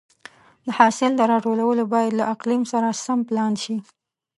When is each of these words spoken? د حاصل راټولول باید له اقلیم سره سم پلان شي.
د 0.65 0.67
حاصل 0.77 1.11
راټولول 1.31 1.77
باید 1.93 2.11
له 2.19 2.25
اقلیم 2.33 2.63
سره 2.71 2.87
سم 3.03 3.19
پلان 3.29 3.53
شي. 3.63 3.77